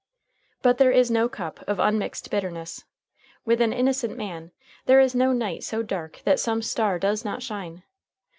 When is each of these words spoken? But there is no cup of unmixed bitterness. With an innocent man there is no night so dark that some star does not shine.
But 0.63 0.79
there 0.79 0.89
is 0.91 1.11
no 1.11 1.29
cup 1.29 1.63
of 1.67 1.77
unmixed 1.77 2.31
bitterness. 2.31 2.85
With 3.45 3.61
an 3.61 3.71
innocent 3.71 4.17
man 4.17 4.51
there 4.87 4.99
is 4.99 5.13
no 5.13 5.31
night 5.31 5.63
so 5.63 5.83
dark 5.83 6.23
that 6.25 6.39
some 6.39 6.63
star 6.63 6.97
does 6.97 7.23
not 7.23 7.43
shine. 7.43 7.83